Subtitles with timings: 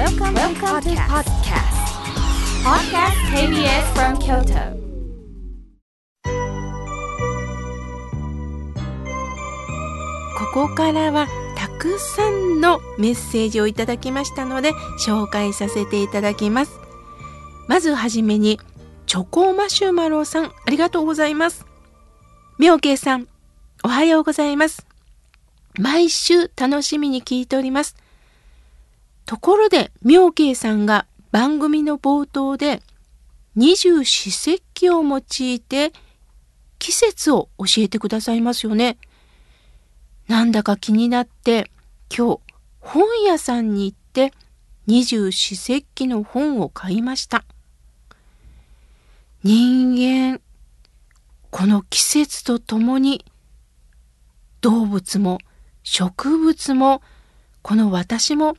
[0.00, 1.76] Welcome, Welcome to podcast.
[2.64, 4.72] Podcast KBS from Kyoto.
[10.38, 14.72] ここからはたくさんのメッセージをいただきましたので
[15.06, 16.80] 紹介させていただきます。
[17.68, 18.58] まずはじめに
[19.04, 21.66] チョコマシュマロさんありがとうございます。
[22.58, 23.28] みょうけいさん
[23.84, 24.86] おはようございます。
[25.78, 27.96] 毎週楽しみに聞いております。
[29.30, 32.82] ところで、妙慶さんが番組の冒頭で
[33.54, 35.92] 二十四節気を用いて
[36.80, 38.98] 季節を教えてくださいますよね。
[40.26, 41.70] なんだか気になって
[42.12, 42.40] 今日
[42.80, 44.32] 本屋さんに行って
[44.88, 47.44] 二十四節気の本を買いました。
[49.44, 49.94] 人
[50.32, 50.40] 間、
[51.52, 53.24] この季節とともに
[54.60, 55.38] 動物も
[55.84, 57.00] 植物も
[57.62, 58.56] この私も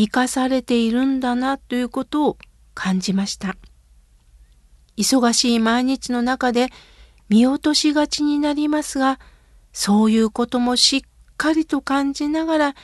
[0.00, 2.38] 生かされているんだなということを
[2.72, 3.56] 感じました。
[4.96, 6.70] 忙しい毎日の中で
[7.28, 9.20] 見落としがちになりますが、
[9.74, 11.02] そういうこともしっ
[11.36, 12.74] かりと感じながら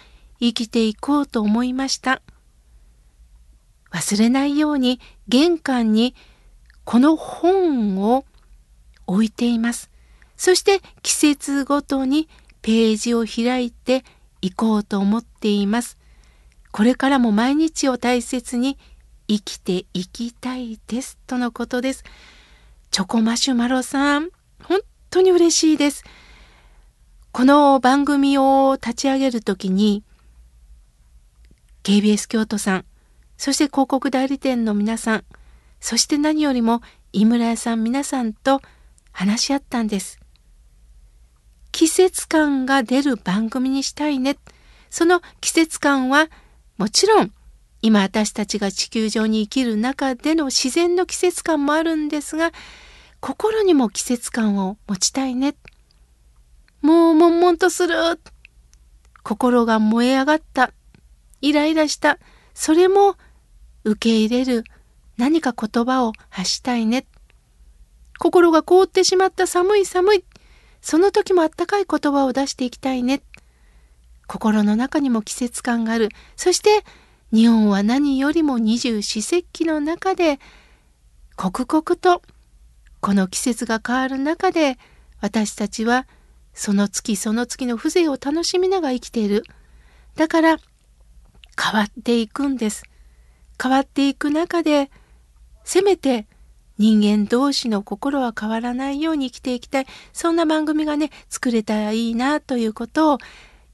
[0.41, 2.21] 生きていこうと思いました。
[3.93, 6.15] 忘れないように玄関に
[6.85, 8.27] この本を
[9.07, 9.91] 置いています。
[10.37, 12.29] そして季節ごとに
[12.61, 14.05] ページを開いて
[14.43, 15.97] いこうと思っています。
[16.77, 18.77] これからも毎日を大切に
[19.29, 22.05] 生きていきたいですとのことです。
[22.91, 24.29] チョコマシュマロさん、
[24.63, 26.05] 本当に嬉しいです。
[27.33, 30.05] この番組を立ち上げるときに
[31.83, 32.85] KBS 京都さん、
[33.39, 35.25] そして広告代理店の皆さん、
[35.81, 36.83] そして何よりも
[37.15, 38.61] 井村屋さん皆さんと
[39.13, 40.21] 話し合ったんです。
[41.73, 44.37] 季節感が出る番組にしたいね。
[44.91, 46.29] その季節感は
[46.79, 47.33] もちろん
[47.83, 52.53] 今私たちが地球上に生きる中での自然の季節感もあるんですが
[53.21, 55.57] 心にも季節感を持ちたいね。
[56.83, 57.97] もう悶々とする。
[59.23, 60.73] 心が燃え上がった。
[61.41, 62.19] イライラした。
[62.55, 63.17] それも
[63.85, 64.65] 受け入れる
[65.17, 67.07] 何か言葉を発したいね。
[68.19, 70.25] 心が凍ってしまった寒い寒い。
[70.81, 73.23] その時もあったかい言葉を出していきたいね。
[74.27, 76.09] 心の中にも季節感がある。
[76.37, 76.85] そして
[77.33, 80.39] 日本は何よりも二十四節気の中で
[81.37, 82.23] 刻々と
[83.01, 84.79] この季節が変わる中で
[85.21, 86.07] 私たちは
[86.55, 89.45] その月その月の風情を楽しみながら生きている。
[90.15, 90.57] だから
[91.63, 92.85] 変わっていくんです。
[93.63, 94.91] 変わっていく中で
[95.65, 96.27] せめて
[96.79, 99.87] 人間同士の心は変わらないように生きていきたい。
[100.13, 103.19] そんな番組がね、作れたらいいなということを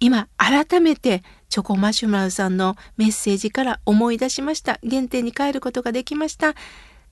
[0.02, 4.80] 今改めてチョコマシュマロさんのメッセージから思い出しました。
[4.82, 6.54] 原点に帰ることができました。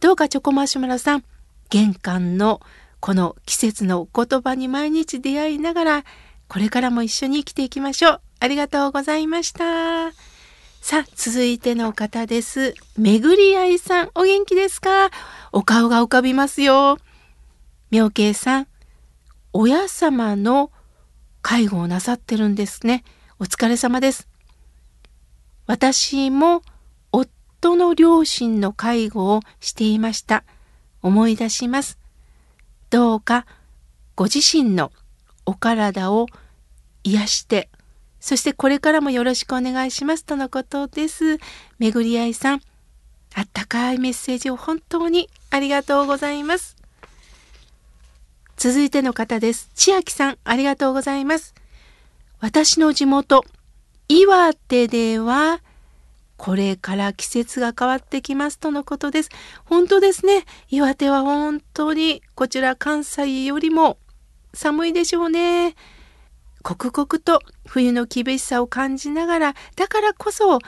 [0.01, 1.25] どうかチョコマシュマロさん、
[1.69, 2.61] 玄関の
[2.99, 6.05] この季節の言葉に毎日出会いながら、
[6.49, 8.21] これからも一緒に生きていきましょう。
[8.41, 10.11] ありがとうございました。
[10.81, 12.75] さあ、続いての方です。
[12.97, 15.11] めぐりあいさん、お元気ですか？
[15.53, 16.99] お顔が浮かびますよ。
[17.93, 18.67] 妙慶さん、
[19.53, 20.73] 親様の
[21.43, 23.05] 介護をなさってるんですね。
[23.39, 24.29] お疲れ様です。
[25.67, 26.63] 私も
[27.13, 30.45] 夫の両親の介護をしていました。
[31.03, 31.99] 思い出します。
[32.91, 33.47] どうか
[34.17, 34.93] ご自身の
[35.47, 36.27] お体を
[37.05, 37.71] 癒して、
[38.21, 41.39] そしてこれからもよろしくお願いしますとのことです。
[41.79, 42.61] めぐりあいさん、
[43.35, 46.80] あったかいメッセージを本当にありがとうございます。
[48.61, 49.71] 続いての方です。
[49.73, 51.55] 千秋さん、ありがとうございます。
[52.41, 53.43] 私の地元、
[54.07, 55.63] 岩手では、
[56.37, 59.31] これから季節が変わってきますとのことです。
[59.65, 60.45] 本当ですね。
[60.69, 63.97] 岩手は本当に、こちら関西よりも
[64.53, 65.75] 寒いでしょうね。
[66.63, 70.59] 刻々と冬の厳しさを感じながら、だからこそ、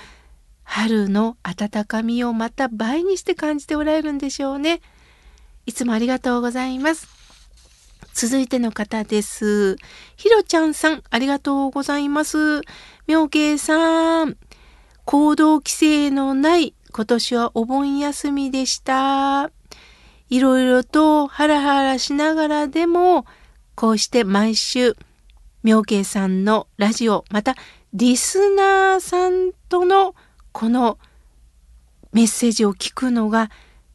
[0.65, 4.81] 春の暖かみをまた倍にして感じておられるんでしょうね。
[5.67, 7.22] いつもありがとうございます。
[8.13, 9.77] 続いての方です。
[10.17, 12.61] ひろちゃんさん、ありがとうございます。
[13.07, 14.37] 妙慶さん、
[15.05, 19.51] 行動規制のない今年はお盆休みでした。
[20.29, 23.27] いろいろとハラハラしながらでも、
[23.75, 24.97] こうして毎週、
[25.63, 27.55] 妙慶さんのラジオ、また
[27.95, 30.15] リスナーさんとの
[30.53, 30.99] この
[32.13, 33.51] メッセージを聞くのが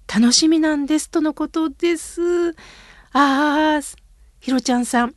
[0.07, 2.51] 楽しみなんですとのことです。
[3.13, 3.81] ああ、
[4.47, 5.13] ひろちゃんさん、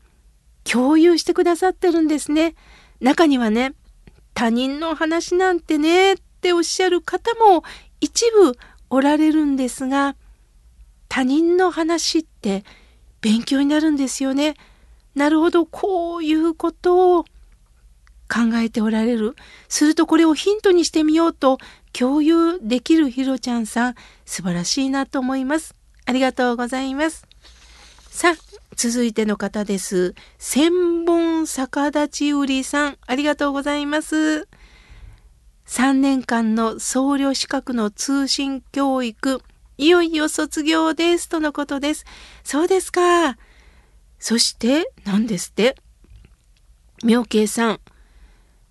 [0.65, 2.57] 共有してくださってるんですね。
[2.99, 3.75] 中にはね、
[4.35, 7.63] 他人の話なんてね、っておっしゃる方も
[8.01, 10.17] 一部おられるんですが、
[11.09, 12.65] 他人の話って
[13.21, 14.57] 勉強になるんですよね。
[15.15, 19.37] なるほど、こういうことを考えておられる。
[19.69, 21.59] するとこれをヒントにしてみようと
[21.93, 23.95] 共有できるひろちゃんさん、
[24.27, 25.77] 素晴らしいなと思います。
[26.05, 27.25] ありがとうございます。
[28.11, 30.15] さあ、続いての方です。
[30.39, 34.49] 千本逆立ち売りさん、ありがとうございます。
[35.67, 39.43] 3年間の僧侶資格の通信教育、
[39.79, 42.05] いよいよ卒業ですとのことです。
[42.43, 43.39] そうですか。
[44.19, 45.77] そして、何ですって？
[47.05, 47.81] 妙慶さん。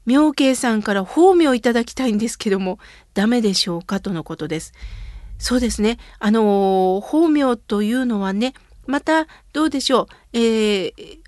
[0.05, 2.79] 妙慶さんから褒名いただきたいんですけども、
[3.13, 3.99] ダメでしょうか？
[3.99, 4.73] とのことです。
[5.37, 5.99] そうですね。
[6.19, 8.53] あの、褒名というのはね、
[8.89, 10.37] またどうでしょう？
[10.37, 11.19] えー、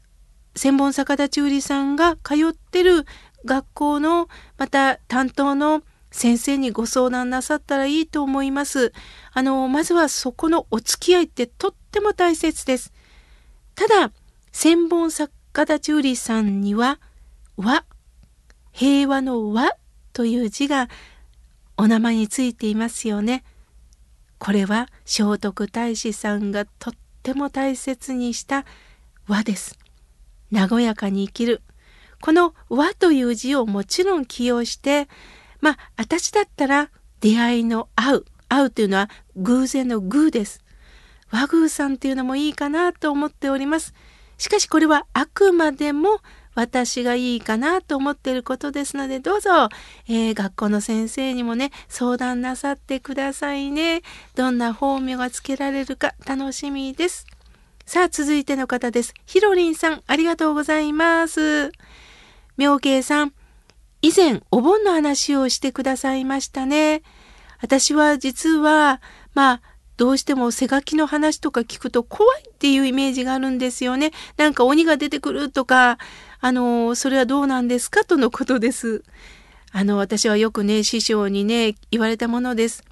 [0.56, 3.06] 千本逆立ち売りさんが通ってる
[3.46, 4.28] 学校の
[4.58, 8.92] また担当の先生にご相談なさったらいいと思います。
[9.31, 12.92] あの、まずはそこのお付き合いってとっても大切です。
[13.75, 14.12] ただ、
[14.52, 15.31] 千本逆
[15.63, 17.00] 立ち売りさんには、
[17.56, 17.86] 和、
[18.74, 19.78] 平和の和
[20.12, 20.90] という字が
[21.78, 23.44] お名前についていますよね。
[24.38, 28.66] これは聖徳太子さんがとっても大切にした
[29.28, 29.78] 和です。
[30.52, 31.62] 和やかに生きる。
[32.22, 35.08] この和という字をもちろん起用して、
[35.60, 36.90] まあ私だったら
[37.20, 38.26] 出会いの合う。
[38.50, 40.64] 合うというのは偶然の偶です。
[41.32, 43.94] 和偶さんっていうのもいいかなと思っております。
[44.38, 46.20] しかしこれはあくまでも
[46.53, 49.69] 私がいいかなと思っていることですので、どうぞ、
[50.07, 54.01] えー、学校の先生にもね、相談なさってくださいね。
[54.36, 57.25] どんな本名が付けられるか楽しみです。
[57.86, 59.13] さあ、続いての方です。
[59.25, 61.71] ひろりんさん、ありがとうございます。
[62.57, 63.33] 妙慶さん、
[64.01, 67.01] 以前お盆の話をしてくださいましたね。
[67.62, 69.01] 私は実は、
[69.33, 69.62] まあ、
[70.01, 74.09] どうしても背書きの話とか聞くと怖いっていうイメージがあるんですよね。
[74.36, 76.00] なんか鬼が出てくるとか、
[76.39, 79.03] あの、それはどうなんですかとのことです。
[79.71, 82.83] あの、私はよくね、師匠にね、言われたものです。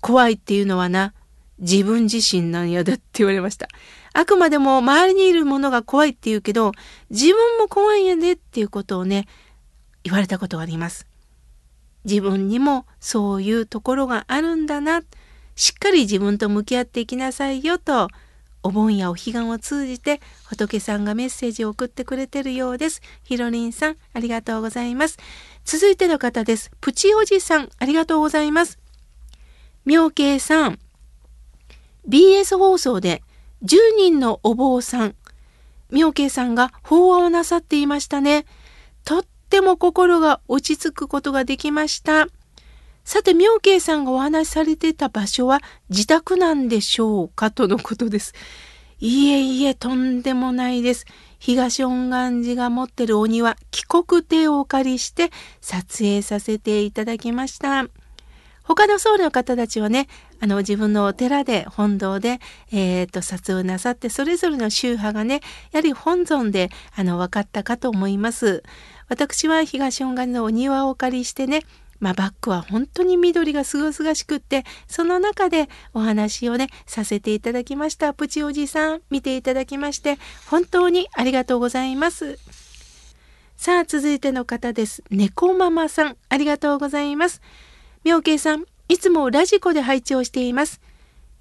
[0.00, 1.12] 怖いっていうのはな、
[1.58, 3.68] 自分自身なんやだって言われました。
[4.14, 6.72] あくまでも周りにいるものが怖いって言うけど、
[7.10, 9.28] 自分も怖いんやでっていうことをね、
[10.04, 11.06] 言われたことがあります。
[12.06, 15.02] 自分にもそういうところがあるんだな。
[15.56, 18.08] しっかり自分と向き合っていきなさいよと
[18.66, 23.00] お盆やお彼岸を通じて仏さんがメッセージを送ってくれてるようです。
[23.22, 25.18] ひろりんさん、ありがとうございます。
[25.64, 26.72] 続いての方です。
[26.80, 28.80] プチおじさん、ありがとうございます。
[29.84, 30.80] 妙慶さん、
[32.08, 33.22] BS 放送で
[33.62, 35.14] 10人のお坊さん、
[35.90, 38.46] 妙慶さんが法話をなさっていましたね。
[39.04, 42.26] とっても心が落ち着くことができました。
[43.26, 48.34] て、妙慶さんがお話しされてた場所は自宅なんでしょうかとのことです。
[49.00, 51.04] いえいえ、とんでもないです。
[51.38, 55.30] 東恩願寺が持ってるお庭、帰国亭をお借りして
[55.60, 57.86] 撮影させていただきました。
[58.62, 60.08] 他の僧侶の方たちはね、
[60.40, 62.40] あの自分のお寺で本堂で、
[62.72, 65.40] えー、と撮影なさってそれぞれの宗派がね
[65.72, 68.62] やはり本尊であの分かったかと思います。
[69.08, 71.62] 私は東恩願寺のお庭をお借りしてね
[72.00, 78.12] まあ、バックは本当に緑がすがすがしくってその中でお話をねさせていただきました。
[78.12, 80.18] プチおじさん見ていただきまして
[80.50, 82.38] 本当にありがとうございます。
[83.56, 85.02] さあ続いての方です。
[85.10, 87.40] 猫ママさんありがとうございます。
[88.04, 90.80] 妙慶さんいつもラジコで配置をしています。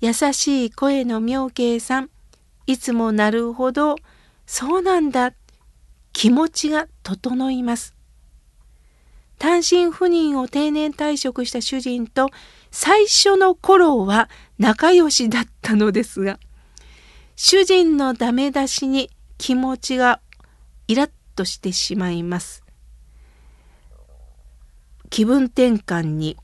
[0.02, 2.10] 優しい声の妙慶さん
[2.68, 3.96] いつもなるほど
[4.46, 5.34] そうなんだ。
[6.14, 7.95] 気持ちが整います。
[9.38, 12.30] 単身赴任を定年退職した主人と
[12.72, 16.40] 最初の頃は仲良しだったのですが、
[17.36, 20.22] 主人のダメ出しに気持ちが
[20.88, 22.64] イラッとしてしまいます。
[25.10, 26.38] 気分転換に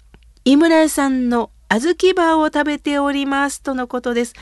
[0.45, 4.33] 井村屋さんの小豆バーを食べておりますとのことです。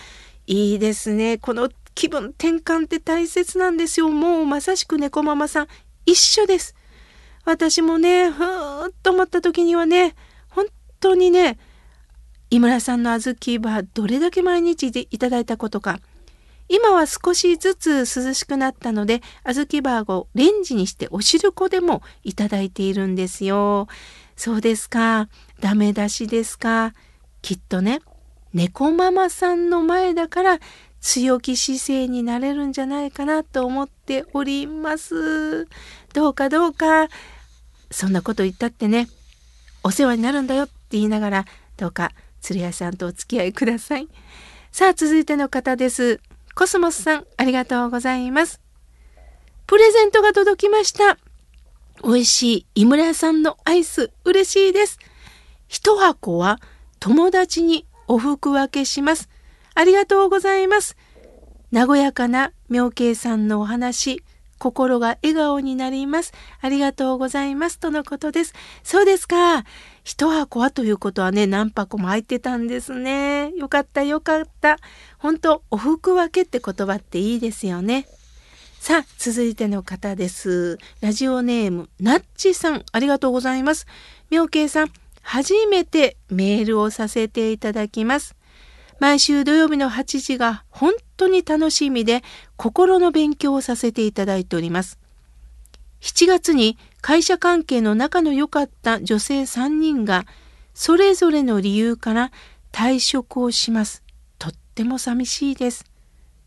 [0.47, 1.37] いいですね。
[1.37, 4.09] この気分転換って大切なんですよ。
[4.09, 5.67] もうまさしく猫ママさん
[6.05, 6.75] 一緒です。
[7.45, 10.15] 私もね、ふーっと思った時にはね、
[10.49, 10.65] 本
[10.99, 11.57] 当にね、
[12.49, 15.99] 井村さんの小豆はどれだけ毎日でいただいたことか。
[16.67, 23.87] 今は少しずつ涼しくなったので、小豆バーをレンジにしてお汁粉でもいただいているんですよ。
[24.35, 25.29] そうですか。
[25.59, 26.93] ダメ出しですか。
[27.41, 28.01] きっとね、
[28.53, 30.59] 猫ママさんの前だから
[31.01, 35.67] 強気姿勢になれるんじゃないかなと思っております。
[36.13, 37.07] どうかどうか
[37.91, 39.07] そんなこと言ったってね
[39.83, 41.45] お世話になるんだよって言いながら、
[41.77, 44.07] どうか鶴屋さんとお付き合いください。
[44.71, 46.19] さあ、続いての方です。
[46.55, 48.59] コスモスさん、ありがとうございます。
[49.67, 51.17] プレゼントが届きました。
[52.03, 54.99] 美味しい井村屋さんのアイス、嬉しいです。
[55.67, 56.59] 一箱は
[56.99, 59.29] 友達にお服分けします。
[59.79, 60.97] ありがとうございます。
[61.71, 64.21] 和やかな妙慶さんのお話、
[64.57, 66.33] 心が笑顔になります。
[66.59, 67.79] ありがとうございます。
[67.79, 68.53] とのことです。
[68.83, 69.63] そうですか。
[70.03, 73.53] 一箱はということはね、何箱も入ってたんですね。
[73.55, 74.79] よかった、よかった。
[75.17, 78.05] 本当お服分けって言葉っていいですよね。
[78.81, 80.77] さあ、続いての方です。
[80.99, 83.87] ラジオネーム、ナッチさん、ありがとうございます。
[84.29, 88.35] 妙慶さん、初めてメールをさせていただきます。
[88.99, 92.21] 毎週土曜日の8時が本当に楽しみで
[92.57, 94.99] 心の勉強をさせていただいております。
[96.01, 100.25] 7月に会社関係の仲の良かった女性3人が
[100.73, 102.31] それぞれの理由から
[102.71, 104.03] 退職をします。
[104.37, 105.85] とっても寂しいです。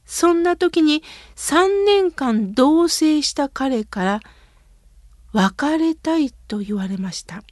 [0.04, 1.02] そんな時に
[1.36, 4.20] 3年間同棲した彼から
[5.32, 7.42] 別れたいと言われました。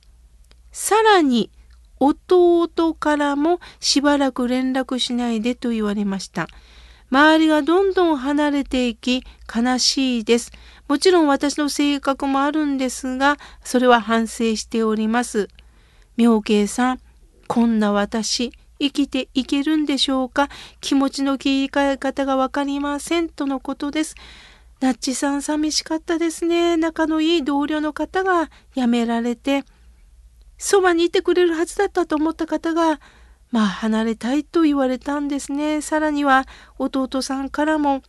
[0.72, 1.50] さらに
[2.00, 6.48] 弟からもしばらく連絡しないでと言われました。
[7.12, 9.22] 周りがどんどん離れていき
[9.54, 10.50] 悲しいです。
[10.88, 15.48] もちろん私の性格もあるんですが、それは反省しております。
[16.16, 17.00] 妙慶さん、
[17.48, 20.48] こんな私、生きていけるんでしょうか？
[20.80, 24.14] 気持ちの切り替え方がわかりませんとのことです。
[24.80, 26.76] ナッチさん寂しかったですね。
[26.76, 29.64] 仲のいい同僚の方が辞められて。
[30.60, 33.00] そばにいてくれるはずだったと思った方が、
[33.50, 35.80] まあ離れたいと言われたんですね。
[35.80, 36.46] さらには
[36.78, 38.02] 弟さんからも、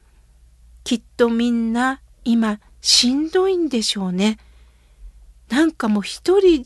[0.83, 4.37] きっとみんな今しんどいんでしょうね。
[5.49, 6.65] なんかもう一人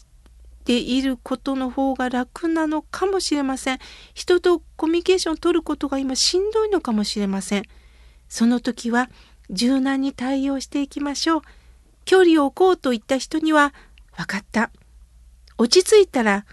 [0.65, 3.79] でいることの方が楽なのかもしれません。
[4.15, 7.63] 人とコミュニケーションを取ることが今しんどいのかもしれません。
[8.27, 9.11] その時は
[9.51, 11.41] 柔軟に対応していきましょう。
[12.05, 13.71] 距離を置こうと言った人には、
[14.17, 14.71] 分かった。
[15.57, 16.45] 落ち着いたら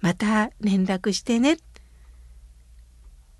[0.00, 1.58] また連絡してね。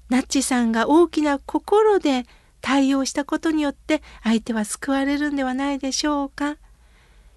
[0.08, 2.24] ナッチさんが大きな心で
[2.60, 6.56] 対応したことによって相手は救われるんではないでしょうか。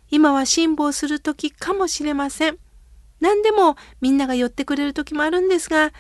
[0.09, 2.57] 今は辛抱する時かもしれません。
[3.19, 5.91] 何でもみんなが寄ってくれる時もあるんですが、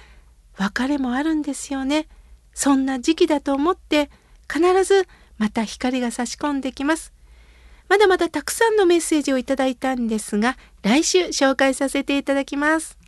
[0.57, 2.07] 別れもあるんですよね。
[2.53, 4.09] そんな時期だと思って
[4.51, 5.07] 必ず
[5.37, 7.13] また光が差し込んできます。
[7.89, 13.00] まだまだたくさんのメッセージをいただいたんですが、来週紹介させていただきます。